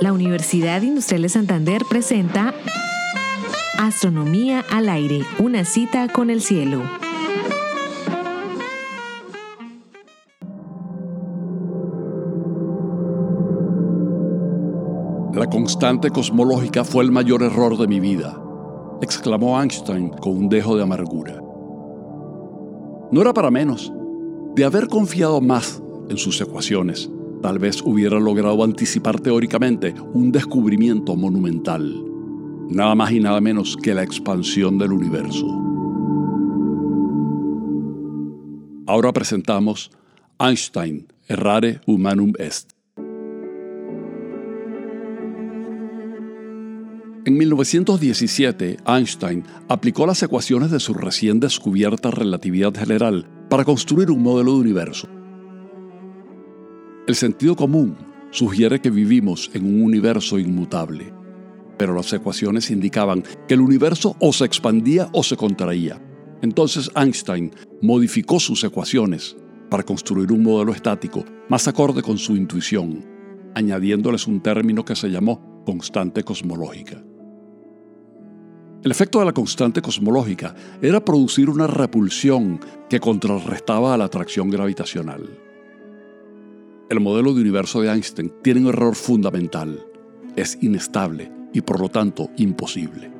La 0.00 0.12
Universidad 0.12 0.82
Industrial 0.82 1.22
de 1.22 1.28
Santander 1.28 1.82
presenta 1.88 2.54
Astronomía 3.78 4.64
al 4.70 4.88
aire, 4.88 5.24
una 5.38 5.64
cita 5.64 6.08
con 6.08 6.30
el 6.30 6.40
cielo. 6.40 6.82
La 15.32 15.46
constante 15.46 16.10
cosmológica 16.10 16.84
fue 16.84 17.04
el 17.04 17.12
mayor 17.12 17.42
error 17.42 17.76
de 17.78 17.86
mi 17.86 18.00
vida, 18.00 18.36
exclamó 19.00 19.60
Einstein 19.60 20.10
con 20.10 20.36
un 20.36 20.48
dejo 20.48 20.76
de 20.76 20.82
amargura. 20.82 21.40
No 23.10 23.20
era 23.20 23.32
para 23.32 23.50
menos. 23.50 23.92
De 24.54 24.64
haber 24.64 24.88
confiado 24.88 25.40
más 25.40 25.80
en 26.08 26.16
sus 26.16 26.40
ecuaciones, 26.40 27.10
tal 27.42 27.58
vez 27.58 27.82
hubiera 27.82 28.18
logrado 28.18 28.64
anticipar 28.64 29.20
teóricamente 29.20 29.94
un 30.12 30.32
descubrimiento 30.32 31.16
monumental, 31.16 32.04
nada 32.68 32.94
más 32.94 33.12
y 33.12 33.20
nada 33.20 33.40
menos 33.40 33.76
que 33.76 33.94
la 33.94 34.02
expansión 34.02 34.78
del 34.78 34.92
universo. 34.92 35.46
Ahora 38.86 39.12
presentamos 39.12 39.90
Einstein, 40.38 41.06
Errare 41.26 41.80
Humanum 41.86 42.32
Est. 42.38 42.70
En 47.26 47.36
1917, 47.36 48.78
Einstein 48.86 49.44
aplicó 49.68 50.06
las 50.06 50.22
ecuaciones 50.22 50.70
de 50.70 50.80
su 50.80 50.94
recién 50.94 51.40
descubierta 51.40 52.10
relatividad 52.10 52.74
general 52.74 53.26
para 53.50 53.66
construir 53.66 54.10
un 54.10 54.22
modelo 54.22 54.54
de 54.54 54.60
universo. 54.60 55.17
El 57.08 57.14
sentido 57.14 57.56
común 57.56 57.96
sugiere 58.30 58.82
que 58.82 58.90
vivimos 58.90 59.50
en 59.54 59.64
un 59.64 59.82
universo 59.82 60.38
inmutable, 60.38 61.10
pero 61.78 61.94
las 61.94 62.12
ecuaciones 62.12 62.70
indicaban 62.70 63.24
que 63.48 63.54
el 63.54 63.62
universo 63.62 64.14
o 64.20 64.30
se 64.30 64.44
expandía 64.44 65.08
o 65.14 65.22
se 65.22 65.34
contraía. 65.34 65.98
Entonces 66.42 66.90
Einstein 66.94 67.50
modificó 67.80 68.38
sus 68.38 68.62
ecuaciones 68.62 69.38
para 69.70 69.84
construir 69.84 70.30
un 70.32 70.42
modelo 70.42 70.72
estático 70.72 71.24
más 71.48 71.66
acorde 71.66 72.02
con 72.02 72.18
su 72.18 72.36
intuición, 72.36 73.02
añadiéndoles 73.54 74.26
un 74.26 74.42
término 74.42 74.84
que 74.84 74.94
se 74.94 75.08
llamó 75.08 75.62
constante 75.64 76.22
cosmológica. 76.24 77.02
El 78.84 78.90
efecto 78.90 79.20
de 79.20 79.24
la 79.24 79.32
constante 79.32 79.80
cosmológica 79.80 80.54
era 80.82 81.02
producir 81.02 81.48
una 81.48 81.68
repulsión 81.68 82.60
que 82.90 83.00
contrarrestaba 83.00 83.94
a 83.94 83.96
la 83.96 84.04
atracción 84.04 84.50
gravitacional. 84.50 85.47
El 86.90 87.00
modelo 87.00 87.34
de 87.34 87.40
universo 87.40 87.80
de 87.80 87.90
Einstein 87.90 88.32
tiene 88.42 88.60
un 88.60 88.68
error 88.68 88.94
fundamental. 88.94 89.84
Es 90.36 90.58
inestable 90.60 91.30
y 91.52 91.60
por 91.60 91.80
lo 91.80 91.88
tanto 91.88 92.30
imposible. 92.36 93.10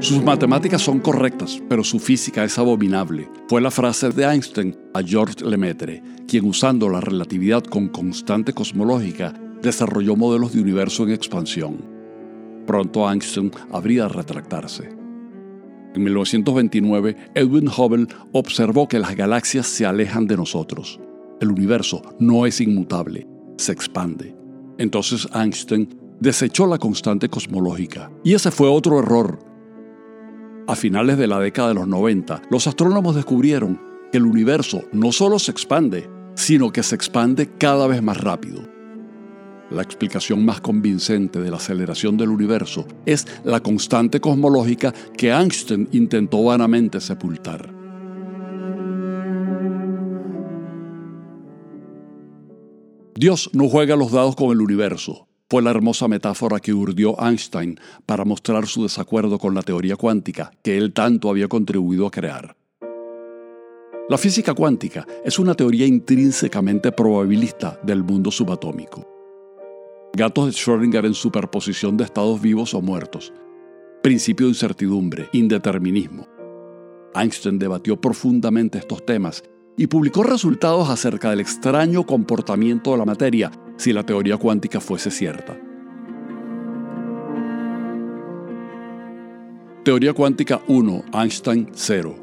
Sus 0.00 0.22
matemáticas 0.22 0.80
son 0.80 1.00
correctas, 1.00 1.60
pero 1.68 1.82
su 1.82 1.98
física 1.98 2.44
es 2.44 2.58
abominable. 2.58 3.28
Fue 3.48 3.60
la 3.60 3.70
frase 3.70 4.10
de 4.10 4.24
Einstein 4.24 4.76
a 4.94 5.02
Georges 5.02 5.42
Lemaitre, 5.42 6.02
quien 6.28 6.44
usando 6.44 6.88
la 6.88 7.00
relatividad 7.00 7.64
con 7.64 7.88
constante 7.88 8.52
cosmológica 8.52 9.34
desarrolló 9.60 10.14
modelos 10.14 10.52
de 10.52 10.60
universo 10.60 11.02
en 11.02 11.10
expansión 11.10 11.98
pronto 12.68 13.10
Einstein 13.10 13.50
habría 13.72 14.02
de 14.02 14.10
retractarse. 14.10 14.90
En 15.94 16.04
1929, 16.04 17.16
Edwin 17.34 17.66
Hubble 17.66 18.06
observó 18.32 18.86
que 18.86 18.98
las 18.98 19.16
galaxias 19.16 19.66
se 19.66 19.86
alejan 19.86 20.26
de 20.26 20.36
nosotros. 20.36 21.00
El 21.40 21.52
universo 21.52 22.02
no 22.18 22.46
es 22.46 22.60
inmutable, 22.60 23.26
se 23.56 23.72
expande. 23.72 24.36
Entonces 24.78 25.28
Einstein 25.34 25.88
desechó 26.20 26.66
la 26.66 26.78
constante 26.78 27.28
cosmológica. 27.28 28.10
Y 28.24 28.34
ese 28.34 28.50
fue 28.50 28.68
otro 28.68 28.98
error. 28.98 29.38
A 30.66 30.74
finales 30.74 31.16
de 31.16 31.26
la 31.26 31.38
década 31.38 31.68
de 31.68 31.74
los 31.74 31.88
90, 31.88 32.42
los 32.50 32.66
astrónomos 32.66 33.14
descubrieron 33.14 33.80
que 34.10 34.18
el 34.18 34.26
universo 34.26 34.82
no 34.92 35.12
solo 35.12 35.38
se 35.38 35.50
expande, 35.50 36.10
sino 36.34 36.70
que 36.72 36.82
se 36.82 36.94
expande 36.94 37.48
cada 37.56 37.86
vez 37.86 38.02
más 38.02 38.18
rápido. 38.18 38.62
La 39.70 39.82
explicación 39.82 40.44
más 40.44 40.60
convincente 40.60 41.40
de 41.40 41.50
la 41.50 41.58
aceleración 41.58 42.16
del 42.16 42.30
universo 42.30 42.86
es 43.04 43.26
la 43.44 43.60
constante 43.60 44.20
cosmológica 44.20 44.92
que 45.16 45.30
Einstein 45.30 45.88
intentó 45.92 46.42
vanamente 46.42 47.00
sepultar. 47.00 47.77
Dios 53.18 53.50
no 53.52 53.68
juega 53.68 53.96
los 53.96 54.12
dados 54.12 54.36
con 54.36 54.52
el 54.52 54.60
universo. 54.60 55.26
Fue 55.50 55.60
la 55.60 55.70
hermosa 55.70 56.06
metáfora 56.06 56.60
que 56.60 56.72
urdió 56.72 57.20
Einstein 57.20 57.80
para 58.06 58.24
mostrar 58.24 58.68
su 58.68 58.84
desacuerdo 58.84 59.40
con 59.40 59.56
la 59.56 59.62
teoría 59.62 59.96
cuántica 59.96 60.52
que 60.62 60.78
él 60.78 60.92
tanto 60.92 61.28
había 61.28 61.48
contribuido 61.48 62.06
a 62.06 62.12
crear. 62.12 62.56
La 64.08 64.18
física 64.18 64.54
cuántica 64.54 65.04
es 65.24 65.40
una 65.40 65.56
teoría 65.56 65.84
intrínsecamente 65.84 66.92
probabilista 66.92 67.80
del 67.82 68.04
mundo 68.04 68.30
subatómico 68.30 69.04
gatos 70.16 70.46
de 70.46 70.52
Schrödinger 70.52 71.04
en 71.04 71.14
superposición 71.14 71.96
de 71.96 72.04
estados 72.04 72.40
vivos 72.40 72.74
o 72.74 72.80
muertos, 72.80 73.32
principio 74.02 74.46
de 74.46 74.50
incertidumbre, 74.50 75.28
indeterminismo. 75.32 76.26
Einstein 77.14 77.58
debatió 77.58 78.00
profundamente 78.00 78.78
estos 78.78 79.04
temas 79.04 79.44
y 79.78 79.86
publicó 79.86 80.22
resultados 80.22 80.90
acerca 80.90 81.30
del 81.30 81.40
extraño 81.40 82.04
comportamiento 82.04 82.90
de 82.90 82.98
la 82.98 83.06
materia 83.06 83.50
si 83.78 83.94
la 83.94 84.04
teoría 84.04 84.36
cuántica 84.36 84.80
fuese 84.80 85.10
cierta. 85.10 85.56
Teoría 89.84 90.12
cuántica 90.12 90.60
1, 90.68 91.04
Einstein 91.14 91.70
0. 91.72 92.16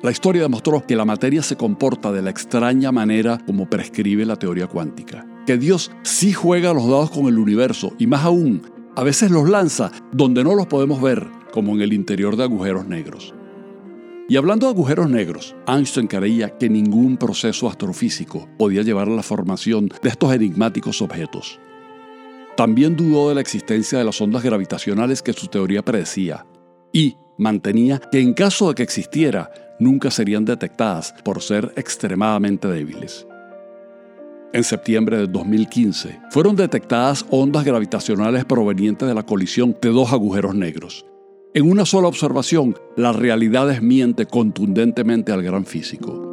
La 0.00 0.10
historia 0.10 0.42
demostró 0.42 0.86
que 0.86 0.96
la 0.96 1.04
materia 1.04 1.42
se 1.42 1.56
comporta 1.56 2.10
de 2.10 2.22
la 2.22 2.30
extraña 2.30 2.90
manera 2.90 3.38
como 3.44 3.68
prescribe 3.68 4.24
la 4.24 4.36
teoría 4.36 4.66
cuántica 4.66 5.26
que 5.46 5.58
Dios 5.58 5.90
sí 6.02 6.32
juega 6.32 6.72
los 6.72 6.86
dados 6.86 7.10
con 7.10 7.26
el 7.26 7.38
universo 7.38 7.92
y 7.98 8.06
más 8.06 8.24
aún, 8.24 8.62
a 8.94 9.02
veces 9.02 9.30
los 9.30 9.48
lanza 9.48 9.90
donde 10.12 10.44
no 10.44 10.54
los 10.54 10.66
podemos 10.66 11.00
ver, 11.00 11.26
como 11.52 11.74
en 11.74 11.82
el 11.82 11.92
interior 11.92 12.36
de 12.36 12.44
agujeros 12.44 12.86
negros. 12.86 13.34
Y 14.28 14.36
hablando 14.36 14.66
de 14.66 14.72
agujeros 14.72 15.10
negros, 15.10 15.54
Einstein 15.66 16.06
creía 16.06 16.56
que 16.56 16.68
ningún 16.68 17.16
proceso 17.16 17.68
astrofísico 17.68 18.48
podía 18.56 18.82
llevar 18.82 19.08
a 19.08 19.12
la 19.12 19.22
formación 19.22 19.88
de 20.02 20.08
estos 20.08 20.32
enigmáticos 20.32 21.02
objetos. 21.02 21.60
También 22.56 22.96
dudó 22.96 23.28
de 23.28 23.34
la 23.34 23.40
existencia 23.40 23.98
de 23.98 24.04
las 24.04 24.20
ondas 24.20 24.42
gravitacionales 24.42 25.22
que 25.22 25.32
su 25.32 25.48
teoría 25.48 25.82
predecía 25.82 26.46
y 26.92 27.16
mantenía 27.38 27.98
que 27.98 28.20
en 28.20 28.34
caso 28.34 28.68
de 28.68 28.74
que 28.74 28.82
existiera, 28.82 29.50
nunca 29.80 30.10
serían 30.10 30.44
detectadas 30.44 31.14
por 31.24 31.42
ser 31.42 31.72
extremadamente 31.76 32.68
débiles. 32.68 33.26
En 34.52 34.64
septiembre 34.64 35.16
de 35.16 35.26
2015 35.26 36.20
fueron 36.30 36.54
detectadas 36.54 37.24
ondas 37.30 37.64
gravitacionales 37.64 38.44
provenientes 38.44 39.08
de 39.08 39.14
la 39.14 39.24
colisión 39.24 39.76
de 39.80 39.88
dos 39.88 40.12
agujeros 40.12 40.54
negros. 40.54 41.06
En 41.54 41.70
una 41.70 41.84
sola 41.84 42.08
observación, 42.08 42.78
la 42.96 43.12
realidad 43.12 43.68
desmiente 43.68 44.24
contundentemente 44.24 45.32
al 45.32 45.42
gran 45.42 45.66
físico. 45.66 46.30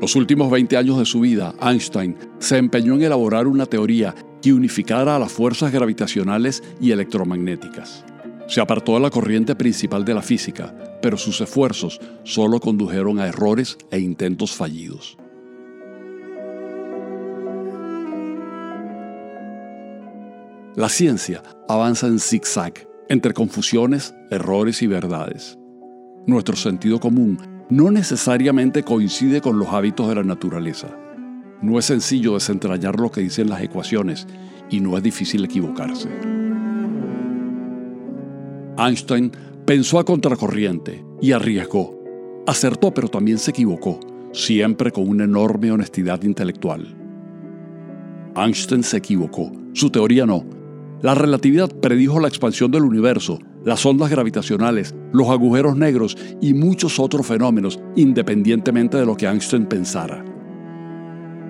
Los 0.00 0.16
últimos 0.16 0.50
20 0.50 0.74
años 0.78 0.98
de 0.98 1.04
su 1.04 1.20
vida, 1.20 1.54
Einstein 1.60 2.16
se 2.38 2.56
empeñó 2.56 2.94
en 2.94 3.02
elaborar 3.02 3.46
una 3.46 3.66
teoría 3.66 4.14
que 4.40 4.54
unificara 4.54 5.16
a 5.16 5.18
las 5.18 5.30
fuerzas 5.30 5.70
gravitacionales 5.70 6.62
y 6.80 6.92
electromagnéticas. 6.92 8.06
Se 8.48 8.62
apartó 8.62 8.94
de 8.94 9.00
la 9.00 9.10
corriente 9.10 9.54
principal 9.54 10.02
de 10.06 10.14
la 10.14 10.22
física, 10.22 10.74
pero 11.02 11.18
sus 11.18 11.42
esfuerzos 11.42 12.00
solo 12.24 12.58
condujeron 12.58 13.18
a 13.18 13.26
errores 13.26 13.76
e 13.90 13.98
intentos 13.98 14.52
fallidos. 14.52 15.18
La 20.76 20.90
ciencia 20.90 21.42
avanza 21.70 22.06
en 22.06 22.18
zigzag, 22.18 22.86
entre 23.08 23.32
confusiones, 23.32 24.14
errores 24.30 24.82
y 24.82 24.86
verdades. 24.86 25.58
Nuestro 26.26 26.54
sentido 26.54 27.00
común 27.00 27.38
no 27.70 27.90
necesariamente 27.90 28.82
coincide 28.82 29.40
con 29.40 29.58
los 29.58 29.68
hábitos 29.68 30.06
de 30.06 30.16
la 30.16 30.22
naturaleza. 30.22 30.88
No 31.62 31.78
es 31.78 31.86
sencillo 31.86 32.34
desentrañar 32.34 33.00
lo 33.00 33.10
que 33.10 33.22
dicen 33.22 33.48
las 33.48 33.62
ecuaciones 33.62 34.26
y 34.68 34.80
no 34.80 34.98
es 34.98 35.02
difícil 35.02 35.46
equivocarse. 35.46 36.10
Einstein 38.76 39.32
pensó 39.64 39.98
a 39.98 40.04
contracorriente 40.04 41.02
y 41.22 41.32
arriesgó. 41.32 41.98
Acertó, 42.46 42.92
pero 42.92 43.08
también 43.08 43.38
se 43.38 43.50
equivocó, 43.50 43.98
siempre 44.32 44.92
con 44.92 45.08
una 45.08 45.24
enorme 45.24 45.72
honestidad 45.72 46.22
intelectual. 46.22 46.94
Einstein 48.36 48.82
se 48.82 48.98
equivocó, 48.98 49.50
su 49.72 49.88
teoría 49.88 50.26
no. 50.26 50.44
La 51.02 51.14
relatividad 51.14 51.68
predijo 51.68 52.20
la 52.20 52.28
expansión 52.28 52.70
del 52.70 52.82
universo, 52.82 53.38
las 53.64 53.84
ondas 53.84 54.10
gravitacionales, 54.10 54.94
los 55.12 55.28
agujeros 55.28 55.76
negros 55.76 56.16
y 56.40 56.54
muchos 56.54 56.98
otros 56.98 57.26
fenómenos, 57.26 57.78
independientemente 57.96 58.96
de 58.96 59.04
lo 59.04 59.16
que 59.16 59.26
Einstein 59.26 59.66
pensara. 59.66 60.24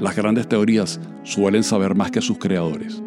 Las 0.01 0.17
grandes 0.17 0.49
teorías 0.49 1.01
suelen 1.23 1.63
saber 1.63 1.95
más 1.95 2.11
que 2.11 2.21
sus 2.21 2.39
creadores. 2.39 3.03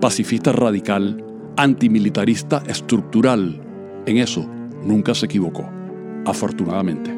Pacifista 0.00 0.52
radical, 0.52 1.24
antimilitarista 1.56 2.62
estructural, 2.66 3.60
en 4.06 4.18
eso 4.18 4.48
nunca 4.84 5.14
se 5.14 5.26
equivocó, 5.26 5.68
afortunadamente. 6.24 7.17